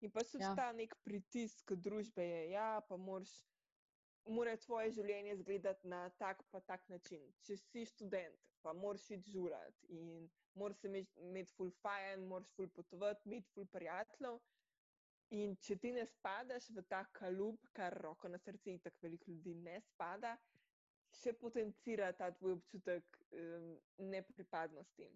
[0.01, 0.55] In pač tudi ja.
[0.57, 3.35] ta nek pritisk družbe je, ja, pa moraš
[4.26, 7.22] mora tvoje življenje izgledati na tak pa tak način.
[7.46, 13.28] Če si študent, pa moraš iti žurati in moraš imeti full fajn, moraš full potovati,
[13.28, 14.40] imeti full prijateljev.
[15.30, 19.30] In če ti ne spadaš v ta kalup, kar roko na srce in tako veliko
[19.30, 20.33] ljudi ne spada,
[21.20, 23.68] še potencira ta tvoj občutek um,
[24.11, 25.06] nepripadnosti.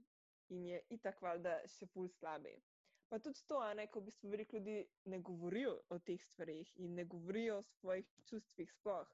[0.55, 2.61] In je itak valjda še full slabej.
[3.09, 4.77] Pa tudi to, ne, ko v bistvu veliko ljudi
[5.13, 9.11] ne govorijo o teh stvarih in ne govorijo o svojih čustvih sploh.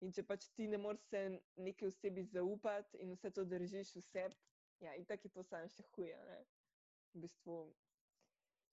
[0.00, 1.22] In če pač ti ne moreš se
[1.56, 4.28] neki osebi zaupati in vse to držiš vse,
[4.80, 6.18] ja, in tako je to samo še huje.
[7.14, 7.58] V bistvu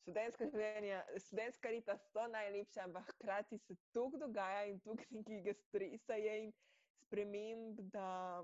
[0.06, 6.20] študentska življenja, študentska leta so najlepša, ampak hkrati se toliko dogaja in toliko nekega stresa
[6.22, 6.54] je in
[7.06, 8.44] sprememb, da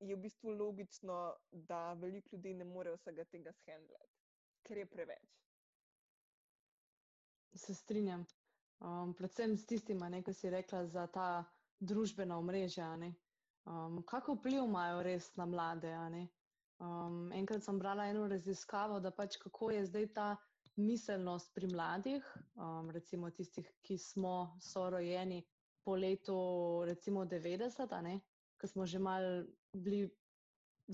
[0.00, 1.16] je v bistvu logično,
[1.52, 4.09] da veliko ljudi ne more vsega tega shendlati,
[4.62, 5.40] ker je preveč
[7.60, 8.24] se strinjam.
[8.80, 11.44] Um, predvsem s tistima, ki si rekla za ta
[11.80, 12.94] družbena omrežja.
[13.66, 15.92] Um, kako vpliv imajo res na mlade?
[16.80, 20.28] Um, enkrat sem brala eno raziskavo, da pač kako je zdaj ta
[20.76, 22.24] miselnost pri mladih,
[22.56, 25.42] um, recimo tistih, ki smo sorojeni
[25.84, 26.38] po letu
[26.88, 28.20] recimo 90,
[28.60, 29.26] ki smo že mal
[29.72, 30.06] bili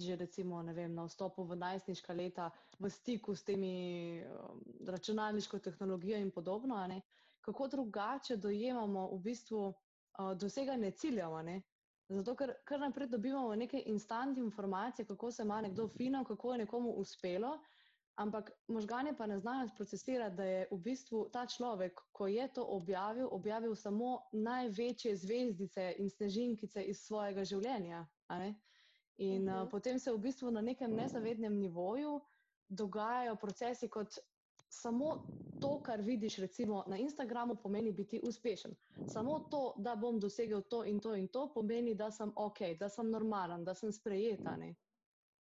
[0.03, 6.19] že recimo, vem, na vstopu v najstniška leta v stiku s temi um, računalniško tehnologijo
[6.19, 6.77] in podobno,
[7.41, 11.31] kako drugače dojemamo v bistvu uh, doseganje ciljev.
[12.09, 16.59] Zato, ker kar naprej dobivamo neke instant informacije, kako se ima nekdo fino, kako je
[16.59, 17.59] nekomu uspelo.
[18.17, 22.65] ampak možgani pa ne znajo procesirati, da je v bistvu ta človek, ko je to
[22.65, 28.07] objavil, objavil samo največje zvezdice in snežinkice iz svojega življenja.
[29.19, 29.71] In uh, uh -huh.
[29.71, 32.21] potem se v bistvu na nekem nezavednem nivoju
[32.69, 34.19] dogajajo procesi, kot
[34.69, 35.27] samo
[35.61, 38.75] to, kar vidiš recimo, na Instagramu, pomeni biti uspešen.
[39.09, 42.89] Samo to, da bom dosegel to in to in to, pomeni, da sem ok, da
[42.89, 44.57] sem normalen, da sem sprejeta.
[44.57, 44.75] Ne?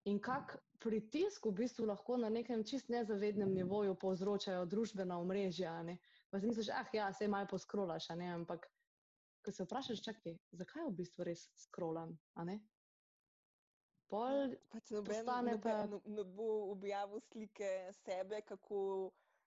[0.05, 5.79] In kak pritisk v bistvu lahko na nekem čist nezavednem nivoju povzročajo družbena omrežja.
[6.29, 8.67] Pa si misliš, ah, ja, se malo poskrolaš, ampak
[9.45, 12.17] ko se vprašaš, čakaj, zakaj v bistvu res skrolam?
[14.13, 15.75] Pol pač noben, noben, pa...
[15.89, 17.69] no, no bo objavil slike
[18.03, 18.81] sebe, kako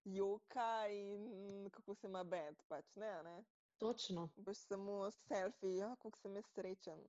[0.05, 2.62] joka in kako se ima bed.
[2.68, 3.37] Pač, ne, ne?
[3.79, 4.29] Točno.
[4.37, 7.07] Boš samo selfie, ja, kako sem jaz srečen.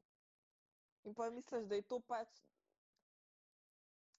[1.04, 2.42] In pa misliš, da je to pač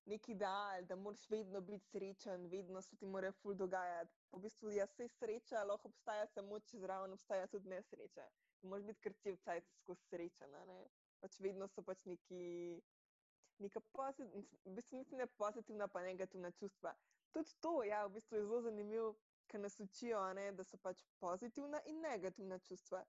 [0.08, 4.14] neki ideal, da moraš vedno biti srečen, vedno se ti mora ful dogajati.
[4.32, 8.26] V bistvu je vse sreča, lahko obstaja samo, če zraven obstaja tudi nesreča.
[8.62, 10.56] Moraš biti kar cel cajt skozi srečen.
[10.72, 10.78] Ne?
[11.20, 12.40] Pač vedno so pač neki
[13.58, 16.94] neka pozitivna, v bistvu niti ne pozitivna, pa negativna čustva.
[17.32, 19.14] Tudi to ja, v bistvu je zelo zanimivo,
[19.48, 23.04] ker nas učijo, ne, da so pač pozitivna in negativna čustva.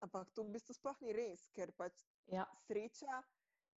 [0.00, 2.46] Ampak to v bistvu sploh ni res, ker pač ja.
[2.66, 3.22] sreča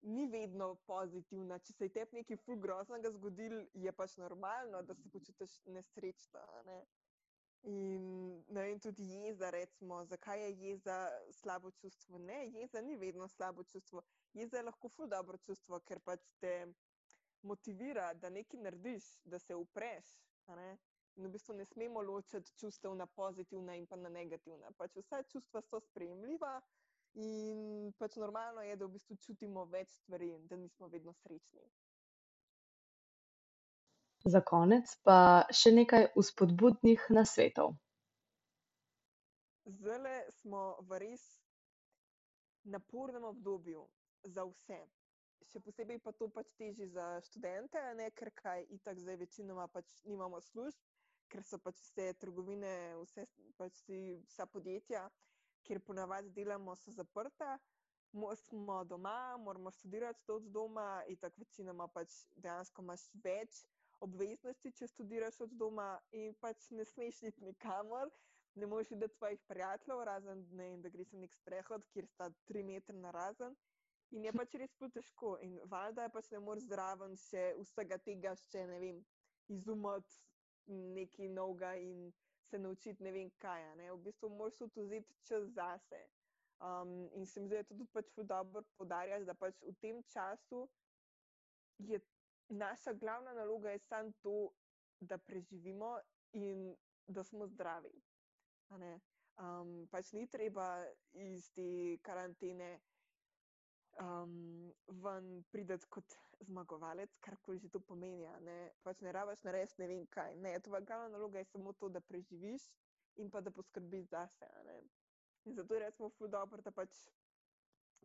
[0.02, 1.60] ni vedno pozitivna.
[1.60, 6.46] Če se je tebi nekaj fulgroznega zgodil, je pač normalno, da se počutiš nesrečna.
[6.66, 6.80] Ne.
[7.64, 10.98] In ne vem, tudi jeza, recimo, zakaj je jeza
[11.32, 12.18] slabo čustvo.
[12.18, 14.02] Ne, jeza ni vedno slabo čustvo
[14.34, 16.54] jeza je lahko ful dobro čustvo, ker pač te
[17.42, 20.16] motivira, da nekaj narediš, da se upreš.
[21.16, 24.72] In v bistvu ne smemo ločiti čustev na pozitivna in pa na negativna.
[24.78, 26.54] Pač vsa čustva so sprejemljiva
[27.20, 31.68] in pač normalno je, da v bistvu čutimo več stvari in da nismo vedno srečni.
[34.26, 37.74] Za konec pa še nekaj uspodbudnih nasvetov.
[39.66, 41.24] Zdaj smo v res
[42.64, 43.88] napornem obdobju,
[44.24, 44.78] za vse.
[45.52, 48.12] Še posebej pa to pač teži za študente, ne?
[48.14, 50.78] ker kaj itak zdaj večinoma pač nimamo služb,
[51.34, 53.26] ker so pač vse trgovine, vse,
[53.58, 55.08] pač vsa podjetja,
[55.66, 57.58] kjer ponavadi delamo, so zaprta.
[58.14, 63.62] Mo smo doma, moramo študirati to od doma, in tako večinoma pač dejansko imaš več
[64.02, 68.10] obveznosti, če študiraš od doma, in pač ne smeš iti nikamor,
[68.56, 72.64] ne moreš videti svojih prijateljev, razen ne, da greš na nek sprehod, kjer sta tri
[72.68, 73.56] metre na razen.
[74.12, 75.38] In je pač res težko.
[75.46, 78.98] In valjda je pač ne moreš zraven še vsega tega, še ne vem,
[79.56, 80.20] izumiti
[80.98, 82.12] nekaj novega in
[82.50, 83.64] se naučiti ne vem kaj.
[83.80, 83.92] Ne?
[83.92, 86.02] V bistvu moraš tudi vzeti čas zase.
[86.62, 89.74] Um, in se mi zdi, da je to tudi pač dobro podarjati, da pač v
[89.82, 90.68] tem času
[91.80, 91.98] je
[92.50, 94.50] naša glavna naloga samo to,
[95.00, 96.00] da preživimo
[96.34, 96.76] in
[97.08, 98.02] da smo zdravi.
[99.42, 102.80] Um, pač ni treba iz te karantene
[104.00, 108.28] um, ven prideti kot zmagovalec, kar koli že to pomeni.
[108.46, 110.36] Ne, pač ne rabiš narediti ne vem kaj.
[110.36, 112.70] Ne, tvoja glavna naloga je samo to, da preživiš
[113.16, 114.48] in pa da poskrbiš zase.
[115.46, 116.94] In zato je recimo ful dobro, da pač,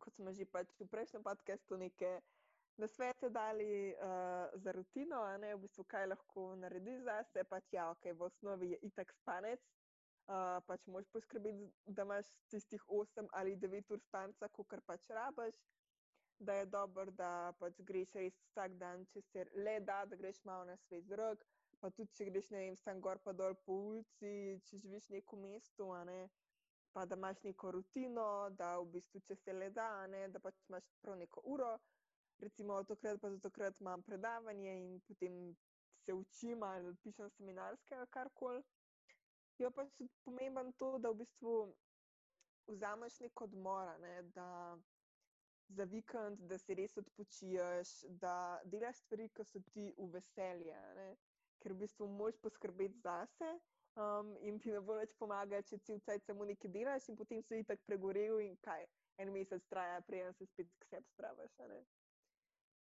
[0.00, 2.20] kot smo že pač v prejšnjem podkastu nekaj.
[2.76, 7.72] Na svete dali uh, za rutino, ne, v bistvu, kaj lahko narediš za sebe, pač
[7.72, 9.62] ja, ok, v osnovi je itak spanec,
[10.28, 15.56] uh, pač moš poskrbeti, da imaš tistih 8 ali 9 ur spanca, kot pač rabaš,
[16.38, 20.44] da je dobro, da pač greš res vsak dan, če se le da, da greš
[20.44, 21.48] malo na svet zrak.
[21.80, 25.16] Pa tudi, če greš, ne vem, tam gor pa dol po ulici, če živiš v
[25.16, 26.28] nekem mestu, ne,
[26.92, 30.60] pa da imaš neko rutino, da v bistvu, če se le da, ne, da pač
[30.68, 31.76] imaš prav neko uro.
[32.38, 35.56] Recimo, tokrat pa zato, ker imam predavanje in potem
[36.04, 38.62] se učim ali pišem seminarske ali karkoli.
[39.58, 41.54] Je pač pomemben to, da v bistvu
[42.66, 44.48] vzameš neko odmor, ne, da
[45.68, 51.08] za vikend, da si res odpočiješ, da delaš stvari, ki so ti v veselje, ne?
[51.62, 53.56] ker v bistvu moš poskrbeti zase.
[53.96, 57.40] Um, in ti ne bo več pomagati, če ti vcaj samo nekaj delaš, in potem
[57.42, 58.84] si tako pregorel, in kaj
[59.24, 61.56] en mesec traja, preden se spet k sebi spraviš.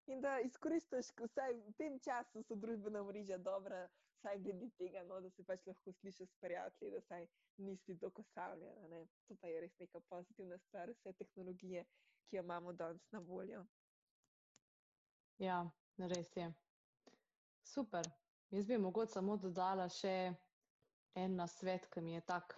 [0.07, 3.83] In da izkoristiš, vsaj v tem času so družbena mreža dobra,
[4.17, 7.27] vsaj glede tega, no, da se pač lahko slišiš s prijatelji, da saj
[7.57, 9.05] nisi tako savljen.
[9.27, 11.85] To pa je res neka pozitivna stvar, vse tehnologije,
[12.29, 13.65] ki jo imamo danes na voljo.
[15.37, 15.61] Ja,
[15.97, 16.51] res je.
[17.63, 18.09] Super.
[18.51, 20.33] Jaz bi mogoče samo dodala še
[21.15, 22.57] en na svet, ki mi je tak.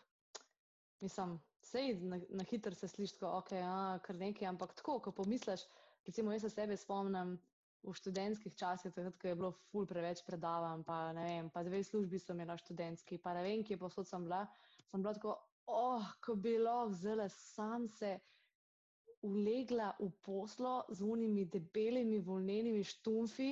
[1.03, 5.11] Mislim, sej na, na hitro se sliši, da okay, je kar nekaj, ampak tako, ko
[5.11, 5.67] pomisliš,
[6.05, 7.37] recimo, jaz se sebe spomnim,
[7.83, 11.83] v študentskih časih, takrat, ko je bilo ful preveč predavanj, pa ne vem, pa dve
[11.83, 14.45] službi so imela študentski, pa ne vem, kje posod sem bila,
[14.87, 15.35] sem bila tako,
[15.67, 18.15] oh, ko bi lahko zelo sam se
[19.23, 23.51] ulegla v poslo z unimi debelimi volnenimi štumfi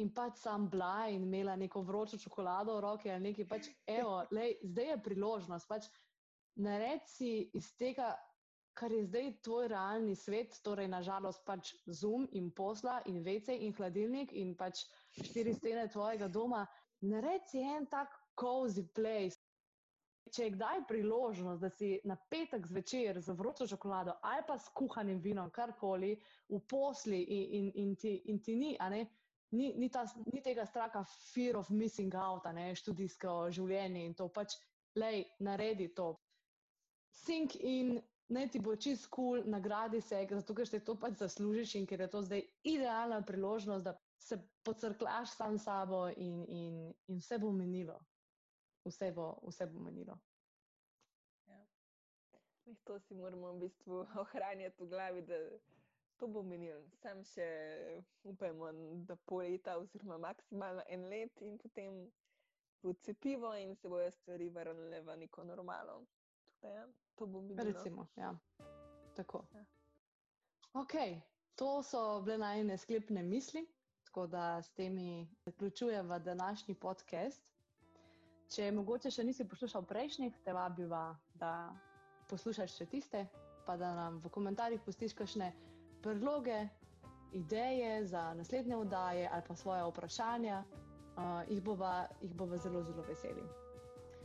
[0.00, 4.22] in pač sam bila in imela neko vročo čokolado v roki ali nekaj, pač evo,
[4.32, 5.88] lej, zdaj je priložnost, pač
[6.56, 8.14] naredi si iz tega
[8.78, 13.74] kar je zdaj tvoj realni svet, torej nažalost pač zum in posla in vece in
[13.74, 14.84] hladilnik in pač
[15.18, 16.62] štiri stene tvojega doma,
[17.10, 19.40] naredi en tak cozy place.
[20.30, 24.68] Če je kdaj priložnost, da si na petek zvečer z vročo čokolado ali pa s
[24.76, 26.12] kuhanim vinom, karkoli
[26.48, 28.76] v posli in, in, in, ti, in ti ni,
[29.50, 31.02] ni, ni, ta, ni tega straha,
[31.32, 34.54] fear of missing out, ne, študijsko življenje in to pač,
[35.00, 36.12] lej, naredi to.
[37.24, 37.96] Sink in
[38.28, 41.86] naj ti bo čist kul, cool, nagradi se, zato ker si to pač zaslužiš in
[41.86, 47.18] ker je to zdaj idealna priložnost, da se pocrklaš sam s sabo in, in, in
[47.18, 48.00] vse bo menilo.
[48.84, 50.18] Vse bo, vse bo menilo.
[51.46, 51.64] Ja.
[52.84, 55.40] To si moramo v bistvu ohranjati v glavi, da
[56.18, 56.84] to bo menilo.
[57.00, 57.48] Sam še
[58.28, 58.72] upajmo,
[59.08, 62.06] da pol leta, oziroma maksimalno en let, in potem
[62.82, 66.02] bo cepivo in se bojo stvari vrnile v neko normalno.
[66.62, 66.88] Ja.
[67.18, 67.64] To bo bilo.
[67.64, 68.34] Recimo, ja.
[69.16, 69.44] Tako.
[69.54, 69.64] Ja.
[70.72, 70.92] Ok,
[71.54, 73.66] to so bile najne sklepne misli,
[74.04, 77.42] tako da s temi zaključujemo današnji podcast.
[78.54, 81.74] Če mogoče še nisi poslušal prejšnjih, te vabiva, da
[82.30, 83.26] poslušaš še tiste,
[83.66, 85.52] pa da nam v komentarjih pustiš kakšne
[86.02, 86.68] predloge,
[87.32, 93.02] ideje za naslednje oddaje ali pa svoje vprašanja, uh, jih bova, jih bova zelo, zelo
[93.02, 93.44] veseli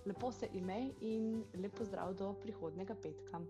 [0.05, 3.41] lepo se imej in lepo zdrav do prihodnega petka.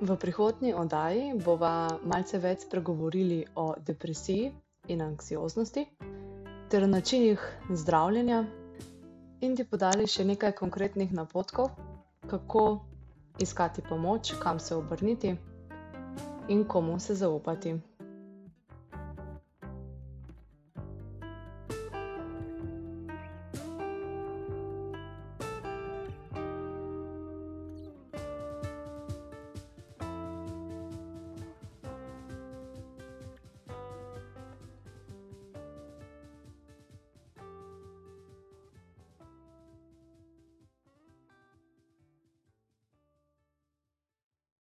[0.00, 1.72] V prihodnji oddaji bova
[2.04, 4.52] malce več spregovorili o depresiji
[4.88, 5.82] in anksioznosti
[6.70, 7.42] ter o načinih
[7.72, 8.44] zdravljenja
[9.40, 11.70] in ti podali še nekaj konkretnih napotkov,
[12.30, 12.64] kako
[13.40, 15.34] iskati pomoč, kam se obrniti
[16.48, 17.74] in komu se zaupati.